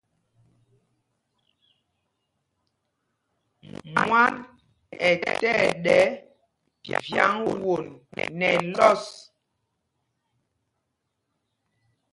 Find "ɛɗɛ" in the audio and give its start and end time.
5.67-5.97